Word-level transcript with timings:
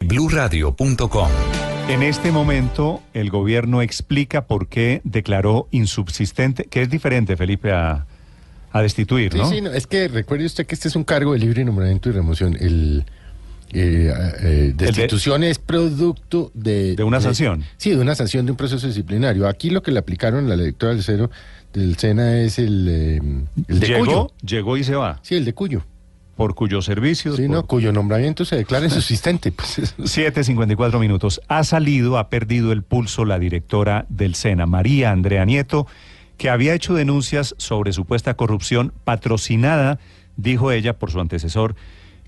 bluradio.com 0.00 1.28
En 1.88 2.02
este 2.02 2.30
momento, 2.32 3.02
el 3.14 3.30
gobierno 3.30 3.82
explica 3.82 4.46
por 4.46 4.68
qué 4.68 5.00
declaró 5.04 5.68
insubsistente, 5.70 6.64
que 6.64 6.82
es 6.82 6.90
diferente, 6.90 7.36
Felipe, 7.36 7.72
a, 7.72 8.06
a 8.72 8.82
destituir, 8.82 9.32
Sí, 9.32 9.38
¿no? 9.38 9.48
sí, 9.50 9.60
no, 9.60 9.70
es 9.72 9.86
que 9.86 10.08
recuerde 10.08 10.46
usted 10.46 10.66
que 10.66 10.74
este 10.74 10.88
es 10.88 10.96
un 10.96 11.04
cargo 11.04 11.32
de 11.32 11.40
libre 11.40 11.64
nombramiento 11.64 12.08
y 12.08 12.12
remoción. 12.12 12.56
El 12.60 13.04
eh, 13.72 14.12
eh, 14.40 14.72
destitución 14.74 15.42
es 15.44 15.58
producto 15.58 16.50
de... 16.54 16.94
De 16.96 17.04
una 17.04 17.20
sanción. 17.20 17.64
Sí, 17.76 17.90
de 17.90 17.98
una 18.00 18.14
sanción 18.14 18.46
de 18.46 18.52
un 18.52 18.56
proceso 18.56 18.86
disciplinario. 18.86 19.46
Aquí 19.48 19.70
lo 19.70 19.82
que 19.82 19.90
le 19.90 19.98
aplicaron 19.98 20.46
a 20.46 20.48
la 20.48 20.56
directora 20.56 20.92
del 20.94 21.02
cero 21.02 21.30
del 21.72 21.96
SENA 21.98 22.40
es 22.40 22.58
el, 22.58 22.86
eh, 22.88 23.20
el 23.68 23.80
de 23.80 23.86
llegó, 23.86 24.04
Cuyo. 24.04 24.30
llegó 24.42 24.76
y 24.78 24.84
se 24.84 24.94
va, 24.94 25.20
Sí, 25.22 25.34
el 25.34 25.44
de 25.44 25.52
Cuyo. 25.54 25.84
Por 26.38 26.54
cuyos 26.54 26.86
servicios. 26.86 27.36
Sí, 27.36 27.42
por- 27.42 27.50
no, 27.50 27.66
cuyo 27.66 27.92
nombramiento 27.92 28.46
se 28.46 28.56
declara 28.56 28.86
insubsistente. 28.86 29.52
Pues, 29.52 29.78
eso- 29.78 29.94
7.54 29.98 30.98
minutos. 31.00 31.42
Ha 31.48 31.64
salido, 31.64 32.16
ha 32.16 32.30
perdido 32.30 32.72
el 32.72 32.82
pulso 32.82 33.26
la 33.26 33.38
directora 33.38 34.06
del 34.08 34.34
SENA, 34.36 34.64
María 34.66 35.10
Andrea 35.10 35.44
Nieto, 35.44 35.86
que 36.38 36.48
había 36.48 36.72
hecho 36.74 36.94
denuncias 36.94 37.54
sobre 37.58 37.92
supuesta 37.92 38.34
corrupción 38.34 38.92
patrocinada, 39.04 39.98
dijo 40.36 40.70
ella, 40.72 40.96
por 40.98 41.10
su 41.10 41.20
antecesor, 41.20 41.74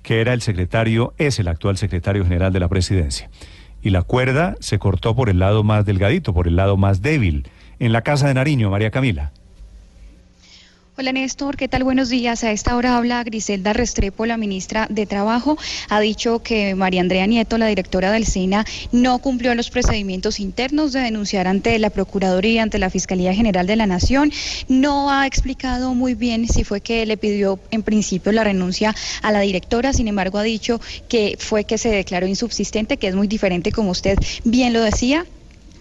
que 0.03 0.21
era 0.21 0.33
el 0.33 0.43
secretario, 0.43 1.15
es 1.17 1.39
el 1.39 1.47
actual 1.49 1.77
secretario 1.79 2.25
general 2.25 2.53
de 2.53 2.61
la 2.61 2.69
presidencia. 2.69 3.31
Y 3.83 3.91
la 3.91 4.03
cuerda 4.03 4.57
se 4.61 4.79
cortó 4.79 5.15
por 5.15 5.31
el 5.31 5.39
lado 5.39 5.63
más 5.63 5.87
delgadito, 5.87 6.35
por 6.35 6.49
el 6.49 6.57
lado 6.57 6.77
más 6.77 7.01
débil. 7.01 7.49
En 7.79 7.93
la 7.93 8.03
Casa 8.03 8.27
de 8.29 8.35
Nariño, 8.35 8.69
María 8.71 8.91
Camila. 8.91 9.33
Hola 11.01 11.13
Néstor, 11.13 11.57
¿qué 11.57 11.67
tal? 11.67 11.83
Buenos 11.83 12.11
días. 12.11 12.45
A 12.45 12.53
esta 12.53 12.77
hora 12.77 12.99
habla 12.99 13.25
Griselda 13.25 13.73
Restrepo, 13.73 14.27
la 14.27 14.37
ministra 14.37 14.87
de 14.91 15.07
Trabajo. 15.07 15.57
Ha 15.89 15.99
dicho 15.99 16.43
que 16.43 16.75
María 16.75 17.01
Andrea 17.01 17.27
Nieto, 17.27 17.57
la 17.57 17.69
directora 17.69 18.13
del 18.13 18.27
SENA, 18.27 18.67
no 18.93 19.19
cumplió 19.21 19.55
los 19.55 19.71
procedimientos 19.71 20.41
internos 20.41 20.93
de 20.93 21.01
denunciar 21.01 21.49
ante 21.49 21.79
la 21.79 21.89
Procuraduría, 21.89 22.63
ante 22.63 22.79
la 22.79 22.91
Fiscalía 22.91 23.33
General 23.33 23.67
de 23.67 23.77
la 23.77 23.87
Nación. 23.87 24.31
No 24.69 25.11
ha 25.11 25.27
explicado 25.27 25.95
muy 25.95 26.13
bien 26.13 26.47
si 26.47 26.65
fue 26.65 26.83
que 26.83 27.07
le 27.07 27.17
pidió 27.17 27.59
en 27.71 27.83
principio 27.83 28.31
la 28.33 28.45
renuncia 28.45 28.95
a 29.23 29.33
la 29.33 29.41
directora, 29.41 29.95
sin 29.95 30.07
embargo 30.07 30.37
ha 30.37 30.43
dicho 30.43 30.83
que 31.09 31.39
fue 31.39 31.65
que 31.65 31.79
se 31.79 31.89
declaró 31.89 32.27
insubsistente, 32.27 32.99
que 32.99 33.09
es 33.09 33.15
muy 33.15 33.27
diferente, 33.27 33.73
como 33.73 33.93
usted 33.93 34.19
bien 34.45 34.75
lo 34.75 34.83
decía. 34.83 35.25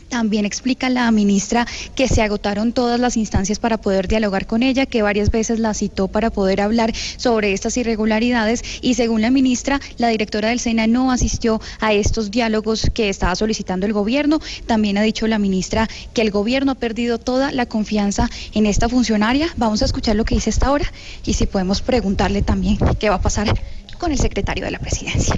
También 0.09 0.45
explica 0.45 0.89
la 0.89 1.09
ministra 1.11 1.67
que 1.95 2.07
se 2.07 2.21
agotaron 2.21 2.73
todas 2.73 2.99
las 2.99 3.15
instancias 3.15 3.59
para 3.59 3.77
poder 3.77 4.07
dialogar 4.07 4.47
con 4.47 4.63
ella, 4.63 4.85
que 4.85 5.01
varias 5.01 5.29
veces 5.29 5.59
la 5.59 5.73
citó 5.73 6.07
para 6.07 6.31
poder 6.31 6.61
hablar 6.61 6.93
sobre 7.17 7.53
estas 7.53 7.77
irregularidades 7.77 8.63
y 8.81 8.95
según 8.95 9.21
la 9.21 9.31
ministra, 9.31 9.79
la 9.97 10.09
directora 10.09 10.49
del 10.49 10.59
SENA 10.59 10.87
no 10.87 11.11
asistió 11.11 11.61
a 11.79 11.93
estos 11.93 12.31
diálogos 12.31 12.89
que 12.93 13.09
estaba 13.09 13.35
solicitando 13.35 13.85
el 13.85 13.93
gobierno. 13.93 14.39
También 14.65 14.97
ha 14.97 15.03
dicho 15.03 15.27
la 15.27 15.39
ministra 15.39 15.87
que 16.13 16.21
el 16.21 16.31
gobierno 16.31 16.71
ha 16.71 16.75
perdido 16.75 17.19
toda 17.19 17.51
la 17.51 17.67
confianza 17.67 18.29
en 18.53 18.65
esta 18.65 18.89
funcionaria. 18.89 19.47
Vamos 19.57 19.81
a 19.81 19.85
escuchar 19.85 20.15
lo 20.15 20.25
que 20.25 20.35
dice 20.35 20.49
esta 20.49 20.71
hora 20.71 20.91
y 21.25 21.33
si 21.33 21.45
podemos 21.45 21.81
preguntarle 21.81 22.41
también 22.41 22.77
qué 22.99 23.09
va 23.09 23.15
a 23.15 23.21
pasar 23.21 23.53
con 23.97 24.11
el 24.11 24.17
secretario 24.17 24.65
de 24.65 24.71
la 24.71 24.79
presidencia. 24.79 25.35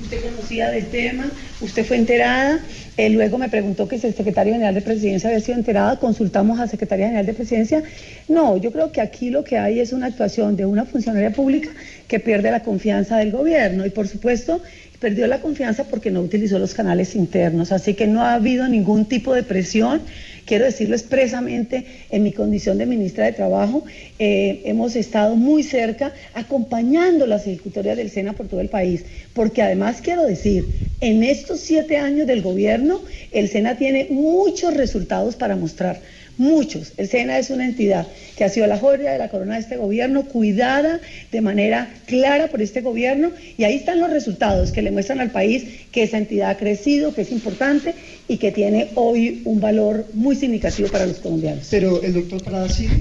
Usted 0.00 0.24
conocía 0.24 0.70
del 0.70 0.90
tema, 0.90 1.30
usted 1.60 1.84
fue 1.84 1.96
enterada, 1.96 2.60
eh, 2.96 3.10
luego 3.10 3.38
me 3.38 3.48
preguntó 3.48 3.88
que 3.88 3.98
si 3.98 4.06
el 4.06 4.14
secretario 4.14 4.52
general 4.52 4.74
de 4.74 4.82
presidencia 4.82 5.30
había 5.30 5.40
sido 5.40 5.58
enterado, 5.58 5.98
consultamos 5.98 6.58
a 6.60 6.66
Secretaría 6.66 7.06
General 7.06 7.26
de 7.26 7.34
Presidencia. 7.34 7.82
No, 8.28 8.56
yo 8.56 8.72
creo 8.72 8.92
que 8.92 9.00
aquí 9.00 9.30
lo 9.30 9.44
que 9.44 9.58
hay 9.58 9.80
es 9.80 9.92
una 9.92 10.06
actuación 10.06 10.56
de 10.56 10.66
una 10.66 10.84
funcionaria 10.84 11.32
pública 11.32 11.70
que 12.08 12.20
pierde 12.20 12.50
la 12.50 12.62
confianza 12.62 13.18
del 13.18 13.30
gobierno 13.30 13.86
y 13.86 13.90
por 13.90 14.08
supuesto 14.08 14.60
perdió 15.00 15.26
la 15.26 15.40
confianza 15.40 15.84
porque 15.84 16.10
no 16.10 16.20
utilizó 16.20 16.58
los 16.58 16.74
canales 16.74 17.16
internos, 17.16 17.72
así 17.72 17.94
que 17.94 18.06
no 18.06 18.20
ha 18.20 18.34
habido 18.34 18.68
ningún 18.68 19.06
tipo 19.06 19.34
de 19.34 19.42
presión. 19.42 20.02
Quiero 20.44 20.64
decirlo 20.64 20.94
expresamente 20.94 21.86
en 22.10 22.22
mi 22.22 22.32
condición 22.32 22.76
de 22.76 22.84
ministra 22.84 23.24
de 23.24 23.32
Trabajo, 23.32 23.84
eh, 24.18 24.62
hemos 24.64 24.96
estado 24.96 25.36
muy 25.36 25.62
cerca 25.62 26.12
acompañando 26.34 27.26
las 27.26 27.46
ejecutorias 27.46 27.96
del 27.96 28.10
SENA 28.10 28.34
por 28.34 28.48
todo 28.48 28.60
el 28.60 28.68
país, 28.68 29.04
porque 29.32 29.62
además 29.62 30.00
quiero 30.02 30.24
decir, 30.24 30.64
en 31.00 31.22
estos 31.22 31.60
siete 31.60 31.96
años 31.96 32.26
del 32.26 32.42
gobierno, 32.42 33.00
el 33.32 33.48
SENA 33.48 33.76
tiene 33.76 34.08
muchos 34.10 34.74
resultados 34.74 35.36
para 35.36 35.56
mostrar. 35.56 36.00
Muchos. 36.36 36.94
El 36.96 37.06
SENA 37.06 37.38
es 37.38 37.50
una 37.50 37.66
entidad 37.66 38.06
que 38.34 38.44
ha 38.44 38.48
sido 38.48 38.66
la 38.66 38.78
joya 38.78 39.12
de 39.12 39.18
la 39.18 39.28
corona 39.28 39.54
de 39.54 39.60
este 39.60 39.76
gobierno, 39.76 40.24
cuidada 40.24 40.98
de 41.30 41.40
manera 41.42 41.92
clara 42.06 42.46
por 42.46 42.62
este 42.62 42.80
gobierno, 42.80 43.30
y 43.58 43.64
ahí 43.64 43.74
están 43.74 44.00
los 44.00 44.08
resultados 44.08 44.72
que 44.72 44.80
le 44.80 44.90
muestran 44.90 45.20
al 45.20 45.32
país 45.32 45.64
que 45.92 46.02
esa 46.02 46.16
entidad 46.16 46.50
ha 46.50 46.56
crecido, 46.56 47.14
que 47.14 47.22
es 47.22 47.30
importante 47.30 47.94
y 48.26 48.38
que 48.38 48.52
tiene 48.52 48.88
hoy 48.94 49.42
un 49.44 49.60
valor 49.60 50.06
muy 50.14 50.34
significativo 50.34 50.88
para 50.88 51.04
los 51.04 51.18
colombianos. 51.18 51.68
Pero 51.70 52.02
el 52.02 52.14
doctor 52.14 52.42
Prada 52.42 52.70
sigue. 52.70 52.96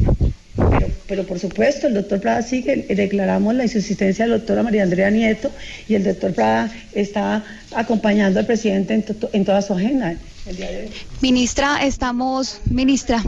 Pero, 1.07 1.23
por 1.25 1.39
supuesto, 1.39 1.87
el 1.87 1.93
doctor 1.95 2.19
Prada 2.21 2.41
sigue, 2.41 2.85
declaramos 2.89 3.55
la 3.55 3.63
insusistencia 3.63 4.25
de 4.25 4.31
la 4.31 4.37
doctora 4.37 4.63
María 4.63 4.83
Andrea 4.83 5.09
Nieto 5.09 5.51
y 5.87 5.95
el 5.95 6.03
doctor 6.03 6.33
Prada 6.33 6.71
está 6.93 7.43
acompañando 7.75 8.39
al 8.39 8.45
presidente 8.45 8.93
en, 8.93 9.03
to- 9.03 9.29
en 9.33 9.45
toda 9.45 9.61
su 9.61 9.73
agenda 9.73 10.15
el 10.45 10.55
día 10.55 10.71
de 10.71 10.77
hoy. 10.83 10.89
Ministra, 11.21 11.83
estamos, 11.85 12.61
ministra, 12.69 13.23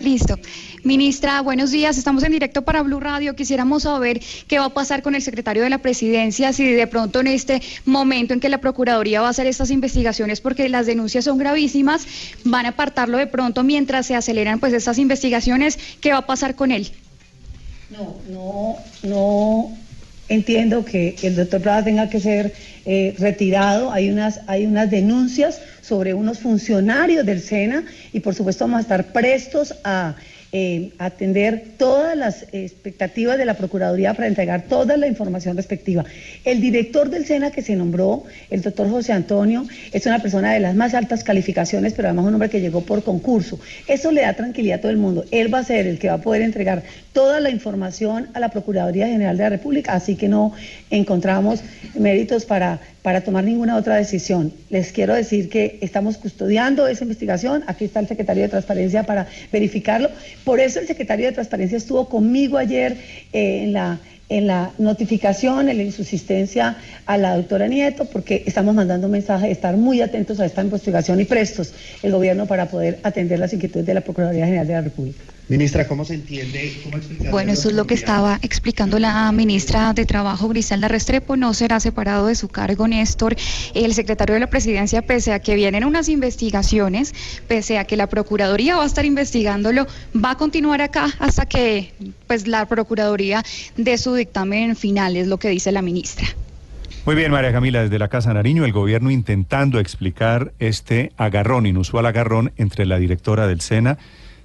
listo. 0.00 0.38
Ministra, 0.82 1.40
buenos 1.40 1.70
días, 1.70 1.96
estamos 1.96 2.22
en 2.24 2.32
directo 2.32 2.62
para 2.62 2.82
Blue 2.82 3.00
Radio. 3.00 3.34
Quisiéramos 3.34 3.84
saber 3.84 4.20
qué 4.46 4.58
va 4.58 4.66
a 4.66 4.74
pasar 4.74 5.02
con 5.02 5.14
el 5.14 5.22
secretario 5.22 5.62
de 5.62 5.70
la 5.70 5.78
presidencia, 5.78 6.52
si 6.52 6.64
de 6.64 6.86
pronto 6.86 7.20
en 7.20 7.28
este 7.28 7.62
momento 7.84 8.34
en 8.34 8.40
que 8.40 8.48
la 8.48 8.58
Procuraduría 8.58 9.20
va 9.20 9.28
a 9.28 9.30
hacer 9.30 9.46
estas 9.46 9.70
investigaciones, 9.70 10.40
porque 10.40 10.68
las 10.68 10.86
denuncias 10.86 11.24
son 11.24 11.38
gravísimas, 11.38 12.06
van 12.44 12.66
a 12.66 12.70
apartarlo 12.70 13.18
de 13.18 13.26
pronto 13.26 13.62
mientras 13.62 14.06
se 14.06 14.14
aceleran 14.14 14.60
pues 14.60 14.72
estas 14.72 14.98
investigaciones, 14.98 15.78
¿qué 16.00 16.12
va 16.12 16.18
a 16.18 16.26
pasar 16.26 16.54
con 16.54 16.70
él? 16.70 16.90
No, 17.90 18.16
no, 18.28 18.76
no 19.02 19.83
entiendo 20.28 20.84
que 20.84 21.16
el 21.22 21.36
doctor 21.36 21.60
Prada 21.60 21.84
tenga 21.84 22.08
que 22.08 22.20
ser 22.20 22.52
eh, 22.86 23.14
retirado. 23.18 23.92
Hay 23.92 24.10
unas, 24.10 24.40
hay 24.46 24.66
unas 24.66 24.90
denuncias 24.90 25.60
sobre 25.80 26.14
unos 26.14 26.38
funcionarios 26.38 27.26
del 27.26 27.40
SENA 27.40 27.84
y 28.12 28.20
por 28.20 28.34
supuesto 28.34 28.64
vamos 28.64 28.78
a 28.78 28.82
estar 28.82 29.12
prestos 29.12 29.74
a 29.84 30.16
eh, 30.56 30.92
atender 30.98 31.64
todas 31.78 32.16
las 32.16 32.46
expectativas 32.52 33.36
de 33.38 33.44
la 33.44 33.54
Procuraduría 33.54 34.14
para 34.14 34.28
entregar 34.28 34.62
toda 34.68 34.96
la 34.96 35.08
información 35.08 35.56
respectiva. 35.56 36.04
El 36.44 36.60
director 36.60 37.10
del 37.10 37.26
SENA 37.26 37.50
que 37.50 37.60
se 37.60 37.74
nombró, 37.74 38.22
el 38.50 38.62
doctor 38.62 38.88
José 38.88 39.12
Antonio, 39.12 39.66
es 39.90 40.06
una 40.06 40.20
persona 40.20 40.52
de 40.52 40.60
las 40.60 40.76
más 40.76 40.94
altas 40.94 41.24
calificaciones, 41.24 41.92
pero 41.94 42.06
además 42.06 42.26
un 42.26 42.34
hombre 42.34 42.50
que 42.50 42.60
llegó 42.60 42.82
por 42.82 43.02
concurso. 43.02 43.58
Eso 43.88 44.12
le 44.12 44.20
da 44.20 44.34
tranquilidad 44.34 44.78
a 44.78 44.82
todo 44.82 44.92
el 44.92 44.96
mundo. 44.96 45.24
Él 45.32 45.52
va 45.52 45.58
a 45.58 45.64
ser 45.64 45.88
el 45.88 45.98
que 45.98 46.06
va 46.06 46.14
a 46.14 46.20
poder 46.20 46.42
entregar 46.42 46.84
toda 47.12 47.40
la 47.40 47.50
información 47.50 48.28
a 48.34 48.38
la 48.38 48.50
Procuraduría 48.50 49.08
General 49.08 49.36
de 49.36 49.42
la 49.42 49.50
República, 49.50 49.94
así 49.94 50.14
que 50.14 50.28
no 50.28 50.52
encontramos 50.90 51.64
méritos 51.94 52.44
para, 52.44 52.78
para 53.02 53.22
tomar 53.22 53.42
ninguna 53.42 53.76
otra 53.76 53.96
decisión. 53.96 54.52
Les 54.70 54.92
quiero 54.92 55.14
decir 55.14 55.48
que 55.48 55.78
estamos 55.80 56.16
custodiando 56.16 56.86
esa 56.86 57.02
investigación, 57.02 57.64
aquí 57.66 57.86
está 57.86 57.98
el 57.98 58.06
secretario 58.06 58.44
de 58.44 58.50
Transparencia 58.50 59.02
para 59.02 59.26
verificarlo. 59.52 60.10
Por 60.44 60.60
eso 60.60 60.80
el 60.80 60.86
secretario 60.86 61.26
de 61.26 61.32
Transparencia 61.32 61.78
estuvo 61.78 62.08
conmigo 62.08 62.58
ayer 62.58 62.96
eh, 63.32 63.62
en 63.64 63.72
la 63.72 63.98
en 64.28 64.46
la 64.46 64.72
notificación, 64.78 65.68
en 65.68 65.76
la 65.76 65.82
insusistencia 65.82 66.76
a 67.06 67.18
la 67.18 67.36
doctora 67.36 67.68
Nieto, 67.68 68.06
porque 68.06 68.42
estamos 68.46 68.74
mandando 68.74 69.06
un 69.06 69.12
mensaje 69.12 69.46
de 69.46 69.52
estar 69.52 69.76
muy 69.76 70.00
atentos 70.00 70.40
a 70.40 70.46
esta 70.46 70.62
investigación 70.62 71.20
y 71.20 71.24
prestos 71.24 71.74
el 72.02 72.12
gobierno 72.12 72.46
para 72.46 72.66
poder 72.66 73.00
atender 73.02 73.38
las 73.38 73.52
inquietudes 73.52 73.86
de 73.86 73.94
la 73.94 74.00
Procuraduría 74.00 74.46
General 74.46 74.66
de 74.66 74.72
la 74.72 74.80
República. 74.80 75.33
Ministra, 75.48 75.86
¿cómo 75.86 76.06
se 76.06 76.14
entiende? 76.14 76.72
¿Cómo 76.82 76.96
Bueno, 77.30 77.52
eso 77.52 77.68
es 77.68 77.74
lo 77.74 77.86
que 77.86 77.92
estaba 77.92 78.38
explicando 78.40 78.98
la 78.98 79.30
ministra 79.30 79.92
de 79.92 80.06
Trabajo, 80.06 80.48
Griselda 80.48 80.88
Restrepo. 80.88 81.36
No 81.36 81.52
será 81.52 81.80
separado 81.80 82.28
de 82.28 82.34
su 82.34 82.48
cargo, 82.48 82.88
Néstor. 82.88 83.36
El 83.74 83.92
secretario 83.92 84.34
de 84.34 84.40
la 84.40 84.46
Presidencia, 84.46 85.02
pese 85.02 85.34
a 85.34 85.40
que 85.40 85.54
vienen 85.54 85.84
unas 85.84 86.08
investigaciones, 86.08 87.14
pese 87.46 87.76
a 87.76 87.84
que 87.84 87.96
la 87.96 88.06
Procuraduría 88.06 88.76
va 88.76 88.84
a 88.84 88.86
estar 88.86 89.04
investigándolo, 89.04 89.86
va 90.16 90.30
a 90.30 90.36
continuar 90.36 90.80
acá 90.80 91.08
hasta 91.18 91.44
que 91.44 91.92
pues 92.26 92.46
la 92.46 92.64
Procuraduría 92.66 93.42
dé 93.76 93.98
su 93.98 94.14
dictamen 94.14 94.76
final, 94.76 95.14
es 95.16 95.26
lo 95.26 95.36
que 95.36 95.50
dice 95.50 95.72
la 95.72 95.82
ministra. 95.82 96.26
Muy 97.04 97.16
bien, 97.16 97.30
María 97.30 97.52
Camila, 97.52 97.82
desde 97.82 97.98
la 97.98 98.08
Casa 98.08 98.32
Nariño, 98.32 98.64
el 98.64 98.72
gobierno 98.72 99.10
intentando 99.10 99.78
explicar 99.78 100.54
este 100.58 101.12
agarrón, 101.18 101.66
inusual 101.66 102.06
agarrón 102.06 102.52
entre 102.56 102.86
la 102.86 102.96
directora 102.96 103.46
del 103.46 103.60
SENA, 103.60 103.98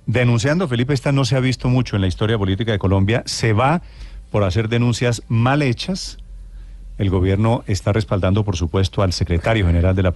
denunciando, 0.10 0.68
Felipe, 0.68 0.94
esta 0.94 1.12
no 1.12 1.24
se 1.24 1.36
ha 1.36 1.40
visto 1.40 1.70
mucho 1.70 1.96
en 1.96 2.02
la 2.02 2.08
historia 2.08 2.38
política 2.38 2.72
de 2.72 2.80
Colombia, 2.80 3.22
se 3.26 3.54
va 3.54 3.84
por 4.32 4.44
hacer 4.44 4.68
denuncias 4.68 5.22
mal 5.28 5.62
hechas. 5.62 6.18
El 6.98 7.12
gobierno 7.12 7.64
está 7.68 7.94
respaldando, 7.94 8.44
por 8.44 8.58
supuesto, 8.58 9.04
al 9.04 9.14
secretario 9.14 9.68
general 9.68 9.96
de 9.96 10.04
la 10.04 10.12